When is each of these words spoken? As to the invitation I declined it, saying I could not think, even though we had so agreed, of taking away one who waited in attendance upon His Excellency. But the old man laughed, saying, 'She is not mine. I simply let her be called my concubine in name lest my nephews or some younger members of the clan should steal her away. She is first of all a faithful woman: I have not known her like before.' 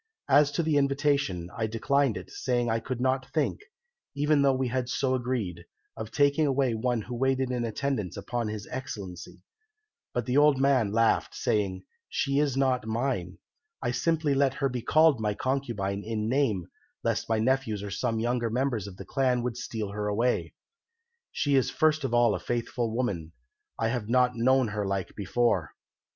As 0.29 0.49
to 0.53 0.63
the 0.63 0.77
invitation 0.77 1.51
I 1.55 1.67
declined 1.67 2.17
it, 2.17 2.31
saying 2.31 2.71
I 2.71 2.79
could 2.79 2.99
not 2.99 3.31
think, 3.33 3.61
even 4.15 4.41
though 4.41 4.55
we 4.55 4.69
had 4.69 4.89
so 4.89 5.13
agreed, 5.13 5.63
of 5.95 6.09
taking 6.09 6.47
away 6.47 6.73
one 6.73 7.03
who 7.03 7.13
waited 7.13 7.51
in 7.51 7.63
attendance 7.63 8.17
upon 8.17 8.47
His 8.47 8.67
Excellency. 8.71 9.43
But 10.11 10.25
the 10.25 10.37
old 10.37 10.57
man 10.59 10.91
laughed, 10.91 11.35
saying, 11.35 11.83
'She 12.09 12.39
is 12.39 12.57
not 12.57 12.87
mine. 12.87 13.37
I 13.79 13.91
simply 13.91 14.33
let 14.33 14.55
her 14.55 14.69
be 14.69 14.81
called 14.81 15.19
my 15.19 15.35
concubine 15.35 16.01
in 16.03 16.27
name 16.27 16.65
lest 17.03 17.29
my 17.29 17.37
nephews 17.37 17.83
or 17.83 17.91
some 17.91 18.19
younger 18.19 18.49
members 18.49 18.87
of 18.87 18.97
the 18.97 19.05
clan 19.05 19.43
should 19.43 19.57
steal 19.57 19.91
her 19.91 20.07
away. 20.07 20.55
She 21.31 21.53
is 21.53 21.69
first 21.69 22.03
of 22.03 22.11
all 22.11 22.33
a 22.33 22.39
faithful 22.39 22.91
woman: 22.91 23.33
I 23.77 23.89
have 23.89 24.09
not 24.09 24.35
known 24.35 24.69
her 24.69 24.83
like 24.83 25.13
before.' 25.15 25.75